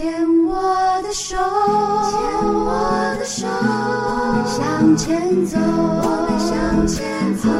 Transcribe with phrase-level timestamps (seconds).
[0.00, 0.10] 牵
[0.46, 0.54] 我
[1.02, 1.44] 的手，牵
[2.54, 2.72] 我
[3.18, 7.04] 的手，我们向前走，我们向前
[7.36, 7.50] 走。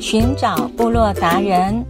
[0.00, 1.86] 寻找部落达人，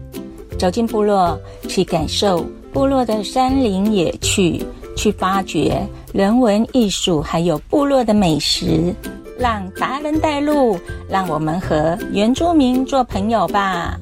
[0.58, 4.62] 走进部落，去感受部落的山林野趣，
[4.94, 8.94] 去发掘人文艺术，还有部落的美食。
[9.42, 10.78] 让达人带路，
[11.10, 13.98] 让我们和原住民做朋友吧。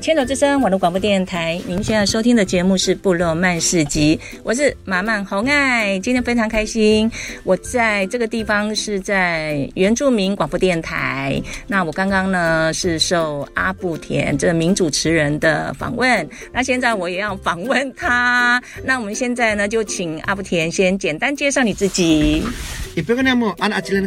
[0.00, 5.98] 牵手之声网络广播电台，您现在收听的节目是《部落曼市集》，我是马曼红爱。
[5.98, 7.10] 今天非常开心，
[7.42, 11.42] 我在这个地方是在原住民广播电台。
[11.66, 18.62] 那我刚刚呢是受阿布田这个名主持人的访问，那现在我也要访问他。
[18.84, 22.44] 那我们现在呢就请阿布田先简单介绍你自己。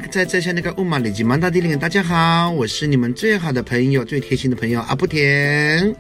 [0.10, 5.96] 在在下那个乌马里吉曼大地林，大家好，我是你们最好的朋友、最贴心的朋友阿布田。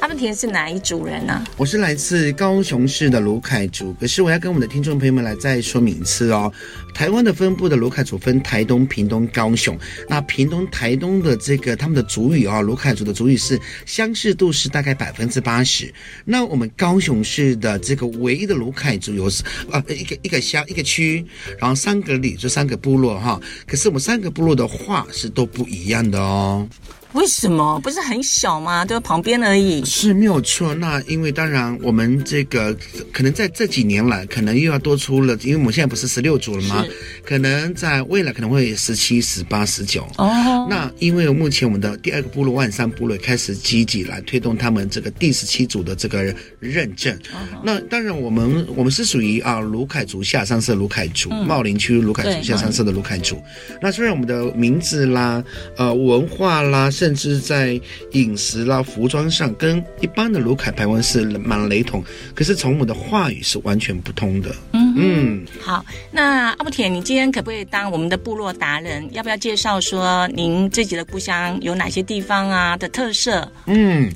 [0.00, 1.44] 阿布田是哪一族人呢、啊？
[1.56, 6.52] 我是来自高雄市的卢凯族，可是我要跟我们的听众朋友们来再说明一次哦。
[6.94, 9.76] 台湾的分布的卢凯族分台东、屏东、高雄。
[10.08, 15.92] 那屏东、台东的这个他们的族语啊、哦，鲁凯族的族语是相似度是大概百分之八十。
[16.24, 19.26] 那我们高雄市的这个唯一的卢凯族有
[19.70, 21.24] 啊一个一个乡一个区，
[21.58, 23.40] 然后三个里就三个部落哈。
[23.66, 26.68] 可是我们三个部落的话是都不一样的哦。
[27.12, 28.84] 为什么不是很小吗？
[28.84, 29.84] 就旁边而已。
[29.84, 30.74] 是没有错。
[30.74, 32.76] 那因为当然，我们这个
[33.12, 36.84] 可能在这几年来，可能又要多出了，因为我们现在不是十六组了吗？
[37.24, 40.06] 可能在未来可能会十七、十八、十九。
[40.18, 40.66] 哦。
[40.68, 47.14] 那因为目前我们的第二个部落万山部落开始积极来推动他们这个第十七组的这个认证。
[47.32, 47.38] 哦。
[47.62, 53.40] 那当然，我们我们是属于啊卢凯族下山社卢凯族，嗯、茂林区卢凯族下山社的卢凯族。
[53.80, 55.42] 那虽然我们的名字啦、
[55.78, 57.78] 呃文化啦，甚至在
[58.12, 62.02] 饮食啦、服装上跟一般的卢凯排湾是蛮雷同，
[62.34, 64.48] 可是从我们的话语是完全不通的。
[64.72, 69.06] 嗯嗯，好，那阿布铁，你今天可不可以当我们的部落达人？
[69.12, 73.46] 要不要介绍说您自己的故乡有哪些地方啊的特色？
[73.66, 74.10] 嗯，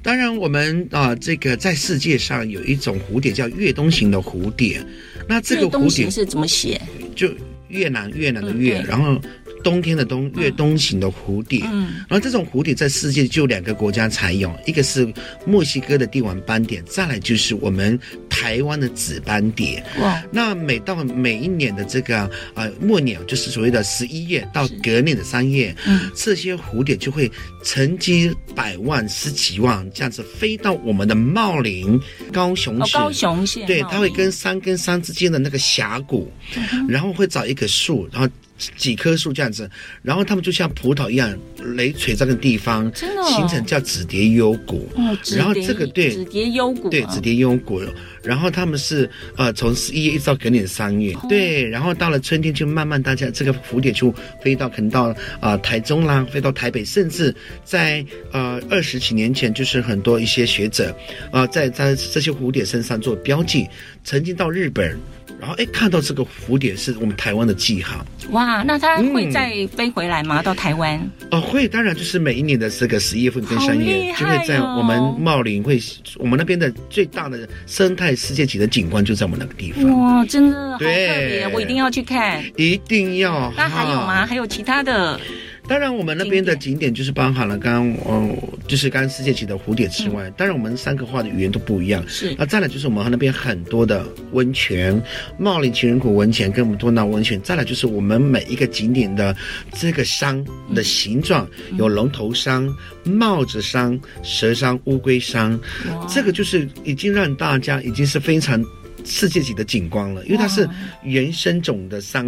[0.00, 4.80] 当然，我们啊，这个在世界上有一种蝴蝶叫越冬型的蝴蝶，
[5.28, 6.80] 那这个蝴蝶是怎么写？
[7.16, 7.28] 就
[7.66, 9.20] 越南越南的越，嗯、然后。
[9.64, 15.12] 冬天的冬，越冬型的蝴蝶，嗯，然后这种蝴蝶在世界就两个国家才有，一个是
[15.46, 17.98] 墨西哥的帝王斑蝶，再来就是我们
[18.28, 19.82] 台湾的紫斑蝶。
[20.00, 27.30] 哇，那每到每一年的这个呃末年，就是所谓的十一月到隔年的三月，嗯，这些蝴蝶就会
[27.64, 31.98] 成几百万、十几万这样子飞到我们的茂林、
[32.30, 38.28] 高雄市，哦、高雄县，对，它会跟山跟山之间的那个峡谷，嗯、然后会找一棵树，然后。
[38.76, 39.68] 几棵树这样子，
[40.02, 41.36] 然后他们就像葡萄一样，
[41.76, 44.88] 累垂这个地方，真的、哦、形成叫紫蝶幽谷。
[44.94, 47.80] 哦，然后这个对紫蝶幽谷，对紫蝶幽谷。
[48.22, 55.08] 然后他们是呃从十一月一直到隔年三月，哦、对，然后到了春天就慢慢大家这个蝴蝶就飞到可能到
[55.40, 60.90] 啊、呃、台中啦，飞到台北，甚至在呃二十几年前，就是很多一些学者
[61.30, 63.66] 啊、呃、在在这些蝴蝶身上做标记，
[64.04, 64.98] 曾经到日本。
[65.44, 68.02] 然后哎，看到这个蝴蝶是我们台湾的记号。
[68.30, 70.40] 哇，那它会再飞回来吗？
[70.40, 70.98] 嗯、到台湾？
[71.30, 75.78] 哦，会，当然就是每一年的这个十一月份跟三月，哦、就会在我们茂林会，
[76.16, 79.84] 我们那边的最大的生态世界级的景观就在我们那个地方。
[79.98, 82.42] 哇，真的好特别，我一定要去看。
[82.56, 83.52] 一定要。
[83.54, 84.24] 那还有吗？
[84.24, 85.20] 还有其他的？
[85.66, 88.36] 当然，我们那边的景点就是包含了刚刚哦，
[88.68, 92.04] 就是刚刚世界级的蝴蝶之外，嗯、当然我们三个画的语言都不一样。
[92.06, 95.02] 是，那再来就是我们那边很多的温泉，
[95.38, 97.40] 茂林情人谷温泉跟我们多纳温泉。
[97.40, 99.34] 再来就是我们每一个景点的
[99.72, 100.44] 这个山
[100.74, 102.68] 的形状，嗯、有龙头山、
[103.02, 105.58] 帽子山、蛇山、乌龟山，
[105.90, 108.62] 哇这个就是已经让大家已经是非常。
[109.04, 110.68] 世界级的景观了，因为它是
[111.02, 112.26] 原生种的山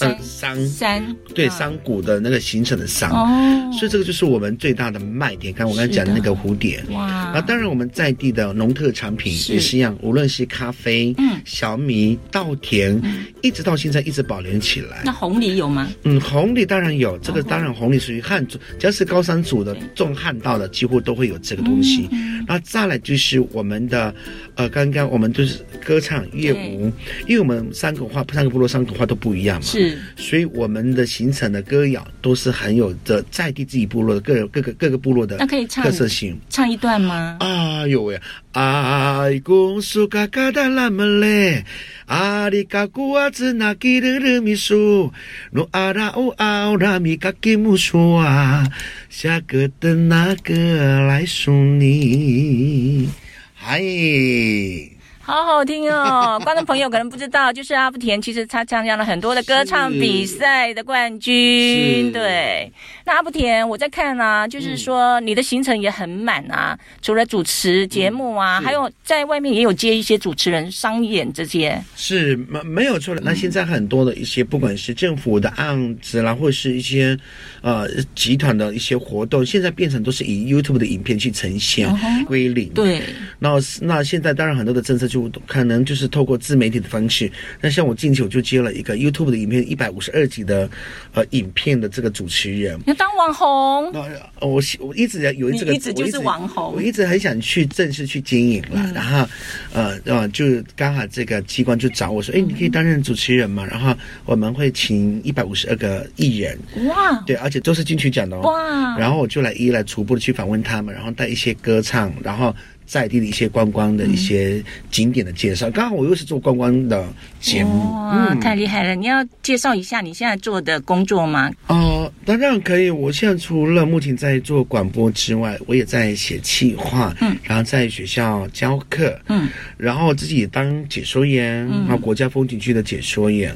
[0.00, 5.52] 呃山山对山谷的那个形成的山，哦，所以这个就是我们最大的卖点。
[5.52, 13.00] 刚刚我刚才讲的那个蝴蝶，哇，那当然我们在地的农特产品也是一样，无论是咖啡、嗯、小米、稻田，
[13.42, 15.02] 一直到现在一直保留起来。
[15.04, 15.88] 那红梨有吗？
[16.04, 22.08] 嗯，红藜当然有，这个当然红梨属于汉族，只要是高山族的种汉稻的，几乎都会有这个东西。
[22.48, 24.12] 那再来就是我们的，
[24.56, 26.26] 呃，刚刚我们就是歌唱。
[26.32, 26.90] 乐舞，
[27.26, 37.36] 因为我们三个话，三个部落三个话都不一样嘛，是，所以我们的形成的歌谣都是很有的在地自己部落的各各个各个部落的，那可以唱特色性，唱一段吗？
[37.40, 38.18] 啊，有喂。
[38.60, 41.64] 爱公苏嘎嘎达拉么嘞，
[42.06, 45.12] 阿里嘎古阿兹那吉的的米苏，
[45.52, 48.66] 努阿拉乌奥拉米嘎吉木苏啊，
[49.08, 53.08] 下个的那个来送你，
[53.54, 54.97] 嗨。
[55.28, 56.40] 好好听哦！
[56.42, 62.10] 观众朋友可能不知道，就是阿布田，其实他参加了很多的歌唱比赛的冠军。
[62.10, 62.72] 对，
[63.04, 71.78] 那阿布田，我在看啊，就是说你的行程也很满啊，嗯、除了主持节目啊，嗯、还有在外面也有接一些主持人商演这些。
[71.94, 73.20] 是没没有错的。
[73.22, 77.14] 那现在很多的一些，不管是政府的案子啦，或是一些
[77.60, 81.86] 呃集团的一些活动，现在变成都是以 YouTube 的影片去呈现
[82.24, 82.70] 归零。
[82.70, 83.02] 对，
[83.38, 83.50] 那
[83.82, 85.17] 那现在当然很多的政策就。
[85.46, 87.32] 可能就是透过自媒体的方式，
[87.62, 90.68] 那像我近期我就接了一个 YouTube 的影片，一百五十二集的
[91.14, 93.90] 呃影片的这个主持人，要当网红。
[93.92, 94.00] 那
[94.46, 98.68] 我我一直有这个，一直就是网红，我一直很想去正式去经营了。
[98.74, 99.28] 嗯、然后
[99.72, 100.44] 呃呃，就
[100.76, 103.64] 刚好这个机关就找我说，哎，你可以担任主持人嘛？
[103.64, 108.98] 然后我们会请一百五十二个艺人，哇，对，而且都是金曲奖的哦，哇。
[108.98, 112.54] 然后我就来一一来逐步的去访问他们，然后带一些歌唱，然后。
[112.88, 117.06] 在地的一些观光的一些景点的介绍，刚好我又是做观光的
[117.38, 118.94] 节目，哇，太厉害了！
[118.94, 121.52] 你要介绍一下你现在做的工作吗？
[121.66, 122.88] 哦，当然可以。
[122.88, 129.46] 我现在除了目前在做广播之外，我也在写企划，嗯，然后在学校教课，嗯，
[129.76, 133.54] 然后自己当解说员，嗯，然后国家风景区的解说员，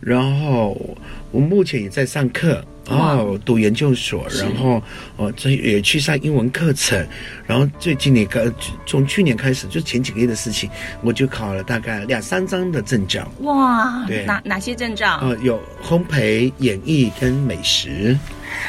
[0.00, 0.96] 然后
[1.32, 2.64] 我目前也在上课。
[2.88, 4.82] 哦，读研究所，然后
[5.16, 7.06] 哦，这也去上英文课程，
[7.46, 8.52] 然后最近那个
[8.86, 10.70] 从去年开始，就前几个月的事情，
[11.02, 13.30] 我就考了大概两三张的证照。
[13.40, 15.18] 哇，对，哪哪些证照？
[15.20, 18.16] 呃，有烘焙、演艺跟美食。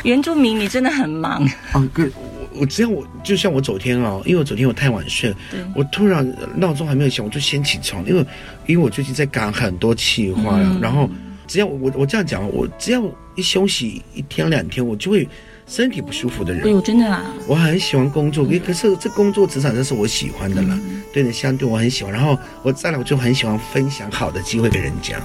[0.03, 1.41] 原住民，你真的很忙。
[1.71, 5.33] 啊，哥，我我只要我就像我昨天哦，因为我昨天我太晚睡，
[5.73, 8.25] 我突然闹钟还没有响，我就先起床，因为
[8.65, 11.09] 因为我最近在赶很多企划，嗯、然后。
[11.49, 13.01] 只要我我这样讲，我只要
[13.33, 15.27] 一休息一天两天，我就会
[15.65, 16.63] 身体不舒服的人。
[16.63, 17.25] 哎呦，真的啊！
[17.47, 22.13] 我很喜欢工作，可是这工作职场上是我喜欢的了，嗯、对的，相对我很喜欢。
[22.13, 25.17] 然后我再来，我就很喜欢分享好的机会给人家。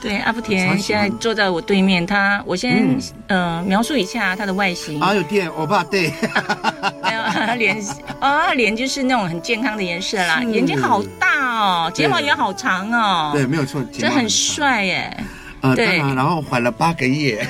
[0.00, 4.98] 对，阿福田现在坐在我对面，他我先嗯、呃、描述一下他的外形。
[5.00, 6.10] 啊，有电，欧巴对。
[7.02, 7.76] 没有，脸
[8.20, 13.32] 啊， 脸就是那种很健康的颜色啦，是眼睛好大哦，睫毛也好长哦。
[13.34, 15.14] 对，没有错，这很帅耶。
[15.60, 17.44] 呃，对，然后怀了八个月，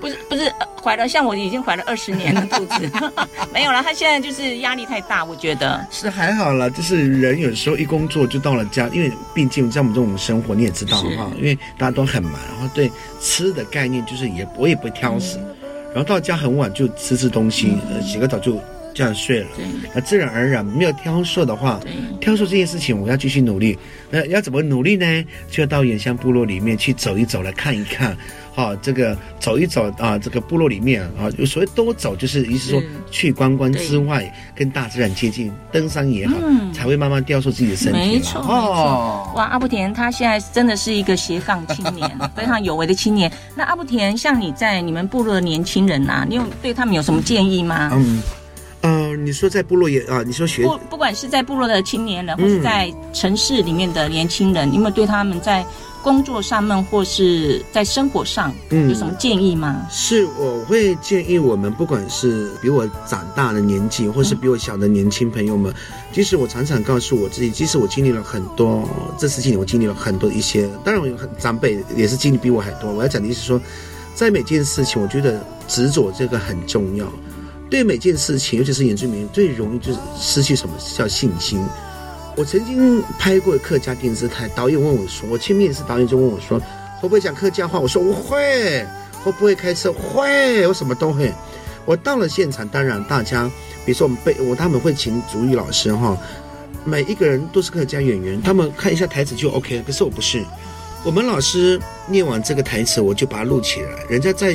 [0.00, 0.52] 不是不是
[0.82, 2.90] 怀了，像我已经怀了二十年了肚子，
[3.52, 3.82] 没有了。
[3.82, 6.70] 他现在就是压力太大，我觉得是还好了。
[6.70, 12.90] 就是人有时候一工作就到了家，因为毕竟像我们这种生活你也知道哈，因为大家都很忙，然后对
[13.20, 15.56] 吃的概念就是也我也不挑食，嗯、
[15.94, 18.60] 然后到家很晚就吃吃东西，嗯、呃，洗个澡就。
[18.98, 19.64] 这样睡了，对
[19.94, 23.78] 那自然而然没有挑瘦的话，对挑瘦这件事情我要继续努力。
[24.10, 25.24] 那要怎么努力呢？
[25.48, 28.16] 就要到原乡部落里面去走一走，来看一看。
[28.56, 37.98] 好、哦，这个走一走啊，这个部落里面啊，有所谓多走，就是意思说去观光之外，跟大自然接近，登山也好，嗯、才会慢慢雕塑自己的身体。
[37.98, 43.30] 没错，哦，哇，阿布田他现在真的是一个斜杠青年， 非常有为的青年。
[43.54, 47.92] 那阿布田，像你在你们部落的年轻人呐、啊，你有对他们有什么建议吗？
[47.94, 48.20] 嗯。
[48.80, 50.22] 呃，你说在部落也啊？
[50.24, 55.66] 你说学不不管是在部落的青年人，或是在城市里面的年轻人，嗯、你有没有对他们在
[56.00, 59.76] 工作上面或是在生活上，有什么建议吗？
[59.80, 65.74] 嗯、是，我会建议我们，不管是比我长大的年纪，或是比我小的年轻朋友们，
[66.12, 68.88] 即使我常常告诉我自己，即使我经历了很多
[69.18, 72.92] 这十几年，我经历了很多一些，当然我有很长辈也是经历比我还多。
[72.92, 73.60] 我要讲的意思是说，
[74.14, 77.12] 在每件事情，我觉得执着这个很重要。
[77.70, 81.62] 对每件事情，尤其是原住民，最容易就是失去什么叫信心。
[82.36, 86.58] 我曾经拍过客家电视台，导演问我说：“我去面试，导演就问我说，
[87.00, 88.86] 会不会讲客家话？”我说：“我会。”
[89.24, 89.92] 会不会开车？
[89.92, 91.34] 会，我什么都会。
[91.84, 93.50] 我到了现场，当然大家，
[93.84, 96.16] 比如说我们被我他们会请族语老师哈，
[96.84, 99.82] 每一个人都是客家演员，他们看一下台词就 OK。
[99.84, 100.44] 可是我不是，
[101.04, 103.90] 我们老师念完这个台词，我就把它录起来。
[104.08, 104.54] 人家在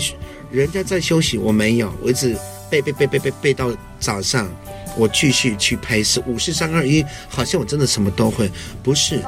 [0.49, 2.35] 人家在休息，我没有，我一直。
[2.81, 4.49] 背背背背背背到早上，
[4.97, 6.23] 我继续去拍摄。
[6.25, 8.49] 五四三二一，好像我真的什么都会，
[8.81, 9.21] 不是？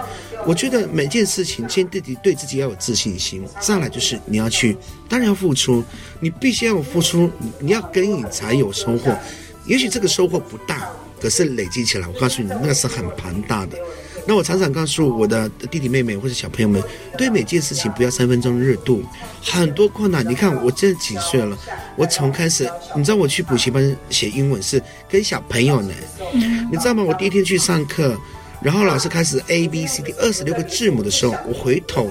[0.48, 3.44] 我觉得每件事情，先自己对自己要有自信心。
[3.60, 4.76] 再来就是你要去，
[5.08, 5.84] 当然要付出，
[6.20, 9.16] 你必须要付出，你要耕耘才有收获。
[9.66, 13.78] 也许这个收获不大，可是累积起来，我告诉你，那个是很庞大的。
[14.28, 16.84] 那我常常告诉我的弟弟妹妹或者小朋友们，
[17.18, 19.04] 对每件事情不要三分钟热度，
[19.44, 20.28] 很多困难。
[20.28, 21.58] 你看我这几岁了，
[21.96, 25.94] 我从开始，你知道我去补习班写英文是跟小朋友呢，
[26.72, 27.04] 你知道吗？
[27.04, 28.20] 我第一天去上课，
[28.62, 32.10] 然后老师开始 A B C D 二十六个字母的时候，我回头，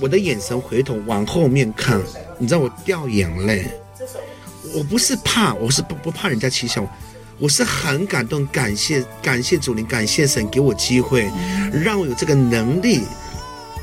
[0.00, 2.00] 我的眼神回头往后面看，
[2.38, 3.66] 你知道我掉眼泪。
[4.74, 6.88] 我不是怕，我是不不怕人家取笑我。
[7.38, 11.30] 我是很感动，感谢感谢主灵，感谢神给我机会，
[11.72, 13.02] 让我有这个能力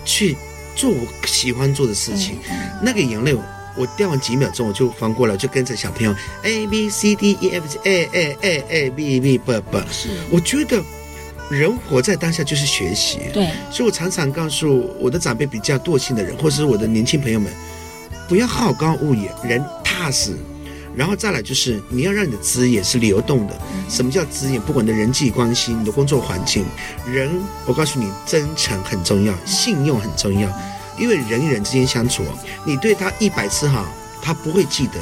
[0.03, 0.35] 去
[0.75, 2.37] 做我喜欢做的事情。
[2.83, 3.33] 那个眼泪，
[3.77, 9.83] 我掉完几秒钟我就翻过来，就跟着小朋友 A B C D E F G A A A A B B B B。
[9.89, 10.83] 是，我觉得
[11.49, 13.19] 人活在当下就是学习。
[13.33, 17.49] 对，所以我常常告诉我的长辈比较惰性的人，或者是我的年轻朋友们，
[18.27, 20.35] 不要好高骛远，人踏实。
[20.95, 23.59] 然后再来就是你要让你的资源是流动的。
[23.89, 24.61] 什么叫资源？
[24.61, 26.65] 不管你的人际关系、你的工作环境，
[27.05, 27.29] 人，
[27.65, 30.49] 我告诉你，真诚很重要，信用很重要。
[30.97, 32.23] 因为人与人之间相处，
[32.65, 33.85] 你对他一百次好，
[34.21, 34.99] 他不会记得；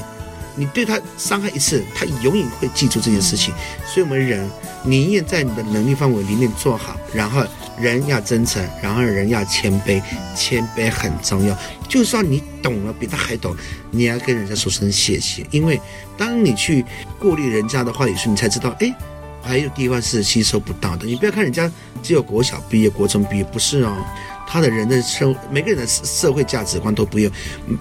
[0.55, 3.53] 你对他伤害一次，他永远会记住这件事情。
[3.85, 4.49] 所以，我们人
[4.83, 7.43] 宁愿在你的能力范围里面做好，然后。
[7.79, 9.99] 人要真诚，然后人要谦卑，
[10.35, 11.57] 谦卑很重要。
[11.89, 13.57] 就算你懂了，比他还懂，
[13.89, 15.43] 你要跟人家说声谢谢。
[15.49, 15.81] 因为
[16.15, 16.85] 当你去
[17.17, 18.93] 过滤人家的话语时，你才知道，哎，
[19.41, 21.07] 还有地方是吸收不到的。
[21.07, 21.69] 你不要看人家
[22.03, 24.05] 只有国小毕业、国中毕业，不是哦，
[24.47, 27.31] 他的人的生，每个人的社会价值观都不一样，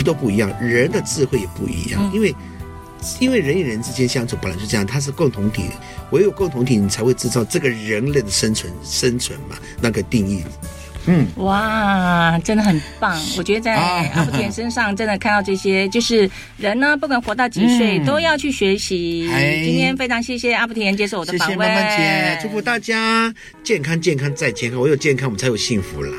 [0.06, 2.34] 都不一样，人的智慧也不一样，因为。
[3.20, 5.64] 因为人与人之间相处本来就这样，它是共同体，
[6.10, 10.42] 唯有共同体，你才会制造这个人类的生存生存嘛，那个定义。
[11.06, 13.20] 嗯，哇，真的很棒！
[13.36, 19.28] 我觉得在阿福田身上真的看到这些，就是人呢，不管活到几岁，嗯、都要去学习。
[19.64, 26.12] 今天非常谢谢阿福田接受我的访问，谢谢曼曼姐，祝福大家健康健康再健康，唯有健康我们才有幸福啦。